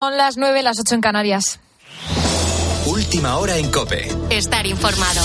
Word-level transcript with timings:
Son 0.00 0.16
las 0.16 0.36
nueve, 0.36 0.62
las 0.62 0.78
ocho 0.78 0.94
en 0.94 1.00
Canarias. 1.00 1.58
Última 2.86 3.36
hora 3.38 3.56
en 3.56 3.68
Cope. 3.68 4.08
Estar 4.30 4.64
informado. 4.64 5.22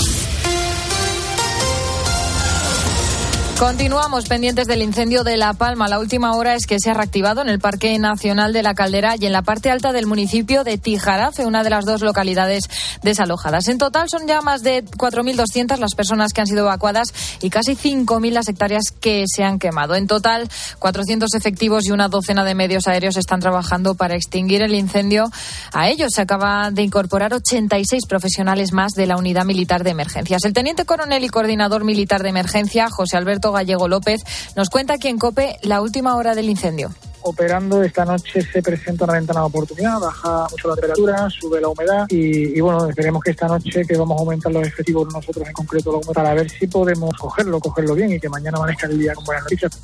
Continuamos 3.58 4.26
pendientes 4.26 4.66
del 4.66 4.82
incendio 4.82 5.22
de 5.22 5.36
La 5.36 5.52
Palma. 5.52 5.86
La 5.86 6.00
última 6.00 6.32
hora 6.32 6.56
es 6.56 6.66
que 6.66 6.80
se 6.80 6.90
ha 6.90 6.94
reactivado 6.94 7.40
en 7.40 7.48
el 7.48 7.60
Parque 7.60 7.96
Nacional 8.00 8.52
de 8.52 8.64
la 8.64 8.74
Caldera 8.74 9.14
y 9.18 9.26
en 9.26 9.32
la 9.32 9.42
parte 9.42 9.70
alta 9.70 9.92
del 9.92 10.06
municipio 10.06 10.64
de 10.64 10.76
Tijarafe, 10.76 11.46
una 11.46 11.62
de 11.62 11.70
las 11.70 11.84
dos 11.84 12.02
localidades 12.02 12.64
desalojadas. 13.02 13.68
En 13.68 13.78
total 13.78 14.08
son 14.10 14.26
ya 14.26 14.40
más 14.40 14.64
de 14.64 14.84
4.200 14.84 15.78
las 15.78 15.94
personas 15.94 16.32
que 16.32 16.40
han 16.40 16.48
sido 16.48 16.64
evacuadas 16.64 17.14
y 17.40 17.48
casi 17.48 17.76
5.000 17.76 18.32
las 18.32 18.48
hectáreas 18.48 18.90
que 19.00 19.24
se 19.28 19.44
han 19.44 19.60
quemado. 19.60 19.94
En 19.94 20.08
total, 20.08 20.48
400 20.80 21.32
efectivos 21.34 21.86
y 21.86 21.92
una 21.92 22.08
docena 22.08 22.44
de 22.44 22.56
medios 22.56 22.88
aéreos 22.88 23.16
están 23.16 23.38
trabajando 23.38 23.94
para 23.94 24.16
extinguir 24.16 24.62
el 24.62 24.74
incendio. 24.74 25.30
A 25.72 25.88
ellos 25.88 26.12
se 26.12 26.22
acaba 26.22 26.72
de 26.72 26.82
incorporar 26.82 27.32
86 27.32 28.06
profesionales 28.08 28.72
más 28.72 28.92
de 28.92 29.06
la 29.06 29.16
Unidad 29.16 29.44
Militar 29.44 29.84
de 29.84 29.90
Emergencias. 29.90 30.44
El 30.44 30.52
teniente 30.52 30.84
coronel 30.84 31.22
y 31.22 31.28
coordinador 31.28 31.84
militar 31.84 32.24
de 32.24 32.30
emergencia, 32.30 32.90
José 32.90 33.16
Alberto 33.16 33.43
Gallego 33.52 33.88
López, 33.88 34.22
nos 34.56 34.70
cuenta 34.70 34.94
aquí 34.94 35.08
en 35.08 35.18
COPE 35.18 35.58
la 35.62 35.80
última 35.80 36.16
hora 36.16 36.34
del 36.34 36.48
incendio 36.48 36.94
operando. 37.24 37.82
Esta 37.82 38.04
noche 38.04 38.40
se 38.42 38.62
presenta 38.62 39.04
una 39.04 39.14
ventana 39.14 39.40
de 39.40 39.46
oportunidad, 39.46 39.98
baja 39.98 40.46
mucho 40.50 40.68
la 40.68 40.74
temperatura, 40.74 41.28
sube 41.30 41.60
la 41.60 41.68
humedad 41.68 42.06
y, 42.08 42.60
bueno, 42.60 42.86
esperemos 42.86 43.22
que 43.22 43.30
esta 43.32 43.48
noche 43.48 43.82
que 43.86 43.96
vamos 43.96 44.18
a 44.18 44.20
aumentar 44.20 44.52
los 44.52 44.66
efectivos 44.66 45.08
nosotros 45.12 45.46
en 45.46 45.52
concreto 45.52 46.00
para 46.12 46.34
ver 46.34 46.50
si 46.50 46.66
podemos 46.66 47.10
cogerlo, 47.18 47.58
cogerlo 47.60 47.94
bien 47.94 48.12
y 48.12 48.20
que 48.20 48.28
mañana 48.28 48.58
amanezca 48.58 48.86
el 48.86 48.98
día 48.98 49.14
con 49.14 49.24
buenas 49.24 49.44
noticias. 49.44 49.80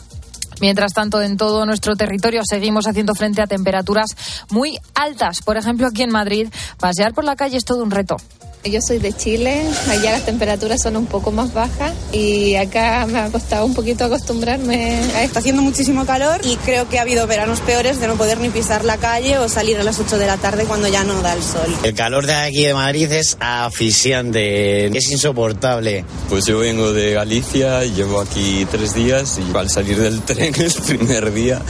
Mientras 0.61 0.93
tanto, 0.93 1.23
en 1.23 1.39
todo 1.39 1.65
nuestro 1.65 1.97
territorio 1.97 2.43
seguimos 2.45 2.87
haciendo 2.87 3.15
frente 3.15 3.41
a 3.41 3.47
temperaturas 3.47 4.11
muy 4.51 4.79
altas. 4.95 5.41
Por 5.41 5.57
ejemplo, 5.57 5.87
aquí 5.87 6.03
en 6.03 6.11
Madrid, 6.11 6.49
pasear 6.79 7.15
por 7.15 7.25
la 7.25 7.35
calle 7.35 7.57
es 7.57 7.65
todo 7.65 7.83
un 7.83 7.91
reto. 7.91 8.19
Yo 8.63 8.83
soy 8.83 8.99
de 8.99 9.15
Chile, 9.15 9.63
allá 9.89 10.13
las 10.13 10.27
temperaturas 10.27 10.83
son 10.83 10.95
un 10.97 11.07
poco 11.07 11.33
más 11.33 11.55
bajas 11.55 11.95
y 12.13 12.57
acá 12.57 13.07
me 13.07 13.19
ha 13.19 13.31
costado 13.31 13.65
un 13.65 13.73
poquito 13.73 14.05
acostumbrarme. 14.05 15.01
Está 15.25 15.39
haciendo 15.39 15.63
muchísimo 15.63 16.05
calor 16.05 16.43
y 16.45 16.57
creo 16.57 16.87
que 16.87 16.99
ha 16.99 17.03
habido 17.03 17.27
veranos 17.27 17.61
peores 17.61 18.01
de 18.01 18.07
no 18.07 18.17
poder 18.17 18.39
ni 18.39 18.51
pisar 18.51 18.85
la 18.85 18.99
calle 18.99 19.39
o 19.39 19.49
salir 19.49 19.79
a 19.79 19.83
las 19.83 19.99
8 19.99 20.19
de 20.19 20.27
la 20.27 20.37
tarde 20.37 20.65
cuando 20.65 20.89
ya 20.89 21.05
no 21.05 21.23
da 21.23 21.33
el 21.33 21.43
sol. 21.43 21.75
El 21.85 21.95
calor 21.95 22.27
de 22.27 22.35
aquí 22.35 22.65
de 22.65 22.75
Madrid 22.75 23.11
es 23.11 23.39
asfixiante, 23.41 24.87
es 24.87 25.11
insoportable. 25.11 26.05
Pues 26.29 26.45
yo 26.45 26.59
vengo 26.59 26.93
de 26.93 27.15
Galicia, 27.15 27.83
llevo 27.85 28.21
aquí 28.21 28.67
tres 28.71 28.93
días 28.95 29.39
y 29.39 29.57
al 29.57 29.71
salir 29.71 29.99
del 29.99 30.21
tren 30.25 30.55
el 30.61 30.73
primer 30.87 31.33
día 31.33 31.63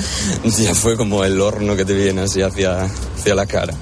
ya 0.45 0.75
fue 0.75 0.97
como 0.97 1.25
el 1.25 1.41
horno 1.41 1.77
que 1.77 1.85
te 1.85 1.95
viene 1.95 2.23
así 2.23 2.43
hacia, 2.43 2.83
hacia 2.83 3.35
la 3.37 3.47
cara. 3.47 3.75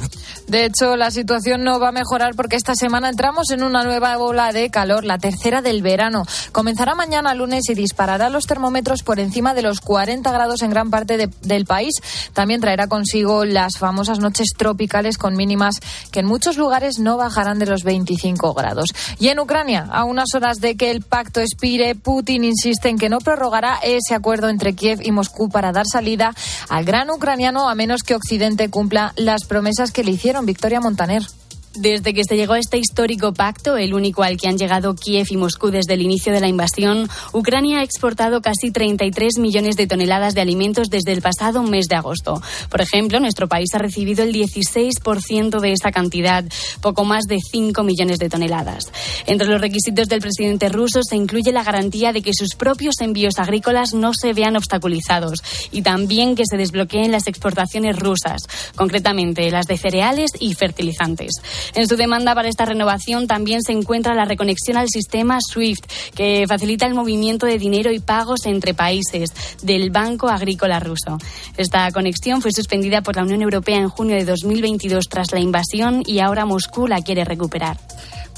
De 0.49 0.65
hecho, 0.65 0.97
la 0.97 1.11
situación 1.11 1.63
no 1.63 1.79
va 1.79 1.89
a 1.89 1.93
mejorar 1.93 2.35
porque 2.35 2.57
esta 2.57 2.75
semana 2.75 3.11
entramos 3.11 3.51
en 3.51 3.63
una 3.63 3.85
nueva 3.85 4.17
ola 4.17 4.51
de 4.51 4.71
calor, 4.71 5.05
la 5.05 5.19
tercera 5.19 5.61
del 5.61 5.83
verano. 5.83 6.25
Comenzará 6.53 6.95
mañana 6.95 7.35
lunes 7.35 7.69
y 7.69 7.75
disparará 7.75 8.31
los 8.31 8.47
termómetros 8.47 9.03
por 9.03 9.21
encima 9.21 9.53
de 9.53 9.61
los 9.61 9.83
40 9.83 10.33
grados 10.33 10.63
en 10.63 10.71
gran 10.71 10.89
parte 10.89 11.29
del 11.43 11.67
país. 11.67 11.93
También 12.33 12.63
traerá 12.63 12.87
consigo 12.87 13.45
las 13.45 13.77
famosas 13.79 14.21
noches 14.21 14.49
tropicales 14.57 15.19
con 15.19 15.37
mínimas 15.37 15.81
que 16.11 16.21
en 16.21 16.27
muchos 16.27 16.57
lugares 16.57 16.99
no 16.99 17.19
bajarán 17.19 17.59
de 17.59 17.67
los 17.67 17.85
25 17.85 18.55
grados. 18.55 18.89
Y 19.19 19.29
en 19.29 19.41
Ucrania, 19.41 19.87
a 19.91 20.05
unas 20.05 20.35
horas 20.35 20.63
de 20.63 20.77
que 20.77 20.91
el 20.91 21.03
pacto 21.03 21.41
expire, 21.41 21.95
Putin 21.95 22.45
insiste 22.45 22.89
en 22.89 22.97
que 22.97 23.11
no 23.11 23.19
prorrogará 23.19 23.81
ese 23.83 24.15
acuerdo 24.15 24.49
entre 24.49 24.75
Kiev 24.75 25.01
y 25.03 25.13
Moscú 25.13 25.51
para 25.51 25.73
dar 25.73 25.87
salida 25.87 26.35
al 26.71 26.87
gran 26.87 27.11
ucraniano 27.11 27.69
a 27.69 27.75
menos 27.75 28.03
que 28.03 28.15
Occidente 28.15 28.71
cumpla 28.71 29.13
las 29.17 29.45
promesas 29.45 29.91
que 29.91 30.05
le 30.05 30.13
hicieron 30.13 30.38
Victoria 30.47 30.81
Montaner. 30.81 31.23
Desde 31.79 32.13
que 32.13 32.25
se 32.25 32.37
llegó 32.37 32.55
a 32.55 32.59
este 32.59 32.77
histórico 32.77 33.33
pacto, 33.33 33.77
el 33.77 33.95
único 33.95 34.25
al 34.25 34.37
que 34.37 34.49
han 34.49 34.59
llegado 34.59 34.97
Kiev 34.97 35.29
y 35.31 35.37
Moscú 35.37 35.71
desde 35.71 35.95
el 35.95 36.03
inicio 36.03 36.33
de 36.33 36.41
la 36.41 36.49
invasión, 36.49 37.09
Ucrania 37.33 37.79
ha 37.79 37.83
exportado 37.85 38.41
casi 38.41 38.73
33 38.73 39.39
millones 39.39 39.77
de 39.77 39.87
toneladas 39.87 40.35
de 40.35 40.41
alimentos 40.41 40.91
desde 40.91 41.13
el 41.13 41.23
pasado 41.23 41.63
mes 41.63 41.87
de 41.87 41.95
agosto. 41.95 42.43
Por 42.69 42.81
ejemplo, 42.81 43.21
nuestro 43.21 43.47
país 43.47 43.69
ha 43.75 43.79
recibido 43.79 44.25
el 44.25 44.35
16% 44.35 45.61
de 45.61 45.73
esta 45.73 45.93
cantidad, 45.93 46.45
poco 46.81 47.05
más 47.05 47.27
de 47.27 47.39
5 47.39 47.85
millones 47.85 48.19
de 48.19 48.29
toneladas. 48.29 48.91
Entre 49.27 49.47
los 49.47 49.61
requisitos 49.61 50.09
del 50.09 50.21
presidente 50.21 50.69
ruso 50.71 51.05
se 51.09 51.15
incluye 51.15 51.53
la 51.53 51.63
garantía 51.63 52.13
de 52.13 52.23
que 52.23 52.35
sus 52.35 52.57
propios 52.57 52.97
envíos 53.01 53.39
agrícolas 53.39 53.95
no 53.95 54.11
se 54.21 54.33
vean 54.33 54.57
obstaculizados 54.57 55.45
y 55.71 55.83
también 55.83 56.35
que 56.35 56.43
se 56.45 56.57
desbloqueen 56.57 57.13
las 57.13 57.29
exportaciones 57.29 57.97
rusas, 57.97 58.43
concretamente 58.75 59.49
las 59.53 59.67
de 59.67 59.79
cereales 59.79 60.33
y 60.41 60.55
fertilizantes. 60.55 61.41
En 61.75 61.87
su 61.87 61.97
demanda 61.97 62.35
para 62.35 62.49
esta 62.49 62.65
renovación 62.65 63.27
también 63.27 63.63
se 63.63 63.73
encuentra 63.73 64.15
la 64.15 64.25
reconexión 64.25 64.77
al 64.77 64.89
sistema 64.89 65.39
SWIFT, 65.41 65.85
que 66.15 66.45
facilita 66.49 66.87
el 66.87 66.95
movimiento 66.95 67.47
de 67.47 67.59
dinero 67.59 67.93
y 67.93 68.01
pagos 68.01 68.47
entre 68.47 68.75
países 68.75 69.31
del 69.63 69.91
Banco 69.91 70.29
Agrícola 70.29 70.81
Ruso. 70.81 71.19
Esta 71.57 71.91
conexión 71.93 72.43
fue 72.43 72.53
suspendida 72.53 73.03
por 73.03 73.17
la 73.17 73.23
Unión 73.23 73.43
Europea 73.43 73.79
en 73.79 73.89
junio 73.89 74.17
de 74.17 74.25
2022 74.25 75.09
tras 75.09 75.33
la 75.33 75.41
invasión 75.41 76.03
y 76.07 76.21
ahora 76.21 76.45
Moscú 76.45 76.87
la 76.87 77.03
quiere 77.03 77.25
recuperar. 77.25 77.79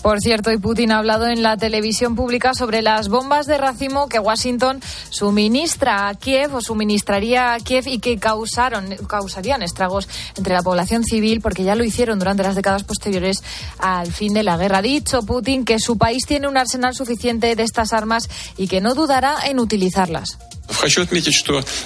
Por 0.03 0.19
cierto, 0.21 0.51
y 0.51 0.57
Putin 0.57 0.93
ha 0.93 0.99
hablado 0.99 1.27
en 1.27 1.43
la 1.43 1.59
televisión 1.59 2.17
pública 2.17 2.55
sobre 2.55 2.81
las 2.81 3.09
bombas 3.09 3.47
de 3.47 3.59
racimo 3.59 4.09
que 4.09 4.19
Washington 4.19 4.81
suministra 5.11 6.09
a 6.09 6.15
Kiev 6.15 6.55
o 6.55 6.63
suministraría 6.63 7.53
a 7.53 7.59
Kiev 7.59 7.87
y 7.87 7.99
que 7.99 8.19
causaron, 8.19 8.97
causarían 9.07 9.63
estragos 9.63 10.09
entre 10.39 10.55
la 10.55 10.63
población 10.63 11.05
civil 11.05 11.43
porque 11.43 11.65
ya 11.65 11.75
lo 11.75 11.85
hicieron 11.85 12.19
durante 12.19 12.43
las 12.43 12.57
décadas 12.57 12.85
posteriores 12.85 13.43
al 13.79 14.11
fin 14.11 14.33
de 14.33 14.43
la 14.43 14.57
guerra. 14.57 14.79
Ha 14.79 14.83
dicho 14.83 15.21
Putin 15.23 15.67
que 15.67 15.79
su 15.79 15.99
país 15.99 16.25
tiene 16.27 16.49
un 16.49 16.57
arsenal 16.57 16.95
suficiente 16.95 17.55
de 17.55 17.63
estas 17.63 17.93
armas 17.93 18.31
y 18.57 18.69
que 18.69 18.81
no 18.81 18.95
dudará 18.95 19.37
en 19.45 19.59
utilizarlas. 19.59 20.39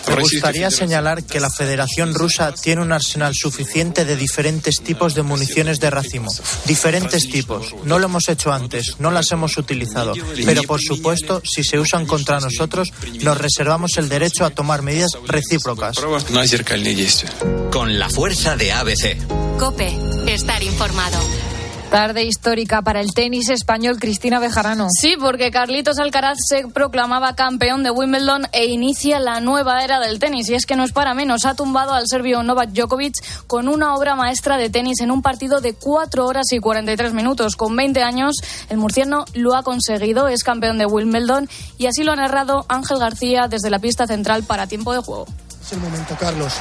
Me 0.08 0.22
gustaría 0.22 0.70
señalar 0.70 1.24
que 1.24 1.40
la 1.40 1.50
Federación 1.50 2.14
Rusa 2.14 2.52
tiene 2.52 2.82
un 2.82 2.92
arsenal 2.92 3.34
suficiente 3.34 4.04
de 4.04 4.16
diferentes 4.16 4.80
tipos 4.82 5.14
de 5.14 5.22
municiones 5.22 5.80
de 5.80 5.90
racimo. 5.90 6.32
Diferentes 6.66 7.28
tipos. 7.28 7.74
No 7.84 7.98
lo 7.98 8.06
hemos 8.06 8.28
hecho 8.28 8.52
antes, 8.52 8.96
no 8.98 9.10
las 9.10 9.30
hemos 9.32 9.56
utilizado. 9.56 10.14
Pero 10.44 10.62
por 10.64 10.80
supuesto, 10.80 11.42
si 11.44 11.64
se 11.64 11.78
usan 11.78 12.06
contra 12.06 12.40
nosotros, 12.40 12.92
nos 13.20 13.38
reservamos 13.38 13.96
el 13.96 14.08
derecho 14.08 14.44
a 14.44 14.50
tomar 14.50 14.82
medidas 14.82 15.12
recíprocas. 15.26 15.96
Con 17.70 17.98
la 17.98 18.08
fuerza 18.08 18.56
de 18.56 18.72
ABC. 18.72 19.16
Cope, 19.58 19.96
estar 20.26 20.62
informado. 20.62 21.18
Tarde 21.94 22.25
histórica 22.25 22.82
para 22.82 23.00
el 23.00 23.15
tenis 23.15 23.49
español 23.50 24.00
Cristina 24.00 24.41
Bejarano. 24.41 24.88
Sí, 24.91 25.15
porque 25.16 25.53
Carlitos 25.53 26.00
Alcaraz 26.00 26.38
se 26.44 26.66
proclamaba 26.66 27.37
campeón 27.37 27.84
de 27.84 27.93
Wimbledon 27.93 28.49
e 28.50 28.66
inicia 28.66 29.21
la 29.21 29.38
nueva 29.38 29.84
era 29.84 30.00
del 30.00 30.19
tenis. 30.19 30.49
Y 30.49 30.55
es 30.55 30.66
que 30.66 30.75
no 30.75 30.82
es 30.82 30.91
para 30.91 31.15
menos, 31.15 31.44
ha 31.44 31.55
tumbado 31.55 31.93
al 31.93 32.09
serbio 32.09 32.43
Novak 32.43 32.71
Djokovic 32.71 33.15
con 33.47 33.69
una 33.69 33.94
obra 33.94 34.16
maestra 34.16 34.56
de 34.56 34.71
tenis 34.71 35.03
en 35.03 35.12
un 35.12 35.22
partido 35.22 35.60
de 35.60 35.75
4 35.75 36.27
horas 36.27 36.50
y 36.50 36.59
43 36.59 37.12
minutos. 37.12 37.55
Con 37.55 37.77
20 37.77 38.03
años, 38.03 38.38
el 38.71 38.78
murciano 38.78 39.25
lo 39.32 39.55
ha 39.55 39.62
conseguido, 39.62 40.26
es 40.26 40.43
campeón 40.43 40.78
de 40.78 40.87
Wimbledon 40.87 41.49
y 41.78 41.87
así 41.87 42.03
lo 42.03 42.11
ha 42.11 42.16
narrado 42.16 42.66
Ángel 42.69 42.99
García 42.99 43.47
desde 43.47 43.71
la 43.71 43.78
pista 43.78 44.09
central 44.09 44.43
para 44.43 44.66
tiempo 44.66 44.93
de 44.93 44.99
juego. 44.99 45.26
Es 45.62 45.72
el 45.72 45.78
momento, 45.78 46.16
Carlos. 46.19 46.55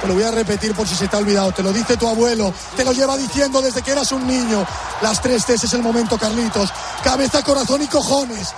Te 0.00 0.06
lo 0.06 0.14
voy 0.14 0.22
a 0.22 0.30
repetir 0.30 0.74
por 0.74 0.86
si 0.86 0.94
se 0.94 1.08
te 1.08 1.16
ha 1.16 1.18
olvidado. 1.18 1.52
Te 1.52 1.62
lo 1.62 1.72
dice 1.72 1.96
tu 1.96 2.06
abuelo. 2.06 2.52
Te 2.76 2.84
lo 2.84 2.92
lleva 2.92 3.16
diciendo 3.16 3.60
desde 3.60 3.82
que 3.82 3.90
eras 3.90 4.12
un 4.12 4.26
niño. 4.26 4.64
Las 5.02 5.20
tres 5.20 5.44
T's 5.44 5.64
es 5.64 5.72
el 5.74 5.82
momento, 5.82 6.16
Carlitos. 6.18 6.70
Cabeza, 7.02 7.42
corazón 7.42 7.82
y 7.82 7.86
cojones. 7.88 8.48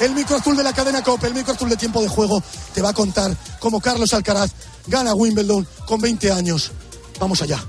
El 0.00 0.14
micro 0.14 0.36
azul 0.36 0.56
de 0.56 0.64
la 0.64 0.72
cadena 0.72 1.02
COPE, 1.02 1.28
el 1.28 1.34
micro 1.34 1.54
azul 1.54 1.68
de 1.68 1.76
tiempo 1.76 2.02
de 2.02 2.08
juego, 2.08 2.42
te 2.74 2.82
va 2.82 2.90
a 2.90 2.92
contar 2.92 3.34
cómo 3.60 3.80
Carlos 3.80 4.12
Alcaraz 4.12 4.50
gana 4.86 5.14
Wimbledon 5.14 5.66
con 5.86 6.00
20 6.00 6.32
años. 6.32 6.72
Vamos 7.20 7.40
allá. 7.40 7.62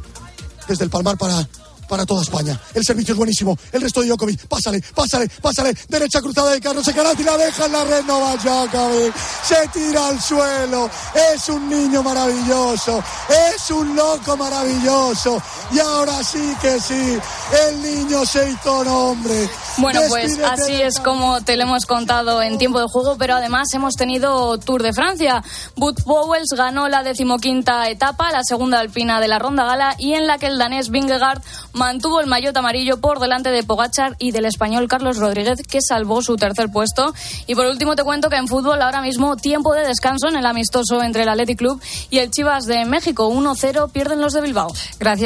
Desde 0.67 0.83
el 0.83 0.89
Palmar 0.89 1.17
para 1.17 1.47
para 1.88 2.06
toda 2.06 2.21
España. 2.21 2.59
El 2.74 2.83
servicio 2.83 3.13
es 3.13 3.18
buenísimo. 3.18 3.57
El 3.71 3.81
resto 3.81 4.01
de 4.01 4.07
Djokovic. 4.07 4.47
Pásale, 4.47 4.81
pásale, 4.94 5.30
pásale. 5.41 5.74
Derecha 5.88 6.21
cruzada 6.21 6.51
de 6.51 6.62
Carlos 6.62 6.88
Alcaraz 6.88 7.19
y 7.19 7.24
la 7.24 7.38
deja 7.38 7.65
en 7.65 7.71
la 7.71 7.83
red. 7.83 8.03
No 8.06 8.21
va 8.21 8.35
Djokovic. 8.38 9.13
Se 9.44 9.68
tira 9.74 10.07
al 10.07 10.21
suelo. 10.21 10.89
Es 11.33 11.50
un 11.50 11.69
niño 11.69 12.03
maravilloso. 12.03 13.03
Es 13.56 13.71
un 13.71 13.95
loco 13.95 14.38
maravilloso. 14.38 15.41
Y 15.71 15.80
ahora 15.80 16.24
sí 16.24 16.53
que 16.62 16.80
sí. 16.80 17.18
El 17.68 17.81
niño 17.81 18.25
se 18.25 18.50
hizo 18.50 18.83
nombre. 18.83 19.50
Bueno, 19.77 20.01
pues 20.07 20.38
así 20.39 20.81
es 20.81 21.00
como 21.00 21.41
te 21.41 21.57
lo 21.57 21.63
hemos 21.63 21.85
contado 21.85 22.41
en 22.41 22.57
tiempo 22.57 22.80
de 22.80 22.85
juego, 22.88 23.18
pero 23.18 23.35
además 23.35 23.74
hemos 23.74 23.95
tenido 23.95 24.57
Tour 24.59 24.83
de 24.83 24.94
Francia. 24.94 25.44
Bud 25.75 25.95
Powells 26.03 26.50
ganó 26.56 26.88
la 26.89 27.03
decimoquinta 27.03 27.89
etapa, 27.89 28.31
la 28.31 28.44
segunda 28.44 28.80
alpina 28.80 29.19
de 29.19 29.27
la 29.27 29.39
ronda 29.39 29.65
gala, 29.65 29.95
y 29.97 30.13
en 30.13 30.27
la 30.27 30.38
que 30.38 30.47
el 30.47 30.57
danés 30.57 30.89
Vingegaard 30.89 31.41
mantuvo 31.73 32.21
el 32.21 32.27
maillot 32.27 32.55
amarillo 32.55 32.97
por 32.97 33.19
delante 33.19 33.49
de 33.49 33.63
Pogachar 33.63 34.15
y 34.19 34.31
del 34.31 34.45
español 34.45 34.87
Carlos 34.87 35.17
Rodríguez, 35.17 35.61
que 35.67 35.79
salvó 35.81 36.21
su 36.21 36.37
tercer 36.37 36.69
puesto. 36.71 37.13
Y 37.47 37.55
por 37.55 37.65
último 37.65 37.95
te 37.95 38.03
cuento 38.03 38.29
que 38.29 38.37
en 38.37 38.47
fútbol 38.47 38.81
ahora 38.81 39.01
mismo 39.01 39.35
tiempo 39.35 39.73
de 39.73 39.85
descanso 39.85 40.29
en 40.29 40.35
el 40.35 40.45
amistoso 40.45 41.03
entre 41.03 41.23
el 41.23 41.29
Athletic 41.29 41.57
Club 41.57 41.81
y 42.09 42.19
el 42.19 42.31
Chivas 42.31 42.65
de 42.65 42.85
México. 42.85 43.29
1-0 43.29 43.91
pierden 43.91 44.21
los 44.21 44.33
de 44.33 44.41
Bilbao. 44.41 44.71
Gracias. 44.99 45.21